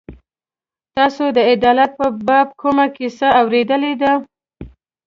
تاسو 0.95 1.25
د 1.35 1.39
عدالت 1.51 1.91
په 1.99 2.07
باب 2.27 2.47
کومه 2.61 2.85
کیسه 2.95 3.27
اورېدلې 3.41 3.93
ده. 4.01 4.13